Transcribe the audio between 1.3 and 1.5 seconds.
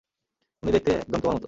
মতো।